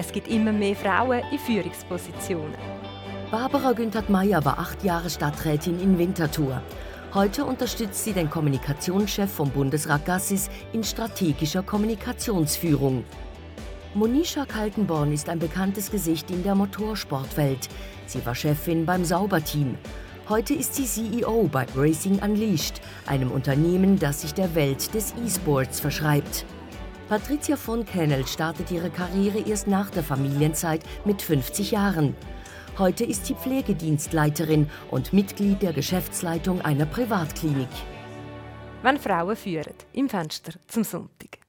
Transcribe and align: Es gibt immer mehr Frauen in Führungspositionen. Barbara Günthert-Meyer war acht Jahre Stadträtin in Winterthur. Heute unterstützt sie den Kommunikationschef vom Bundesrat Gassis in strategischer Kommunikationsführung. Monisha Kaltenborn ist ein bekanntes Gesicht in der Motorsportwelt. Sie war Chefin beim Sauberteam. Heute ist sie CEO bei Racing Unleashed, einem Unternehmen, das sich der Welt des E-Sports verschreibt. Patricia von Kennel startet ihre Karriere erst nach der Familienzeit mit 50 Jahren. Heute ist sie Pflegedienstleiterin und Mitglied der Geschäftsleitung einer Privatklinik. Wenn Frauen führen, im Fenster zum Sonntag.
Es 0.00 0.12
gibt 0.12 0.28
immer 0.28 0.50
mehr 0.50 0.74
Frauen 0.74 1.20
in 1.30 1.38
Führungspositionen. 1.38 2.54
Barbara 3.30 3.72
Günthert-Meyer 3.72 4.42
war 4.46 4.58
acht 4.58 4.82
Jahre 4.82 5.10
Stadträtin 5.10 5.78
in 5.78 5.98
Winterthur. 5.98 6.62
Heute 7.12 7.44
unterstützt 7.44 8.04
sie 8.04 8.14
den 8.14 8.30
Kommunikationschef 8.30 9.30
vom 9.30 9.50
Bundesrat 9.50 10.06
Gassis 10.06 10.48
in 10.72 10.82
strategischer 10.82 11.62
Kommunikationsführung. 11.62 13.04
Monisha 13.92 14.46
Kaltenborn 14.46 15.12
ist 15.12 15.28
ein 15.28 15.38
bekanntes 15.38 15.90
Gesicht 15.90 16.30
in 16.30 16.44
der 16.44 16.54
Motorsportwelt. 16.54 17.68
Sie 18.06 18.24
war 18.24 18.34
Chefin 18.34 18.86
beim 18.86 19.04
Sauberteam. 19.04 19.76
Heute 20.30 20.54
ist 20.54 20.76
sie 20.76 20.86
CEO 20.86 21.46
bei 21.52 21.66
Racing 21.76 22.20
Unleashed, 22.20 22.80
einem 23.06 23.30
Unternehmen, 23.30 23.98
das 23.98 24.22
sich 24.22 24.32
der 24.32 24.54
Welt 24.54 24.94
des 24.94 25.12
E-Sports 25.22 25.78
verschreibt. 25.78 26.46
Patricia 27.10 27.56
von 27.56 27.84
Kennel 27.84 28.24
startet 28.24 28.70
ihre 28.70 28.88
Karriere 28.88 29.40
erst 29.40 29.66
nach 29.66 29.90
der 29.90 30.04
Familienzeit 30.04 30.84
mit 31.04 31.20
50 31.20 31.72
Jahren. 31.72 32.14
Heute 32.78 33.02
ist 33.02 33.26
sie 33.26 33.34
Pflegedienstleiterin 33.34 34.70
und 34.92 35.12
Mitglied 35.12 35.60
der 35.60 35.72
Geschäftsleitung 35.72 36.60
einer 36.60 36.86
Privatklinik. 36.86 37.66
Wenn 38.84 38.96
Frauen 38.96 39.34
führen, 39.34 39.74
im 39.92 40.08
Fenster 40.08 40.52
zum 40.68 40.84
Sonntag. 40.84 41.39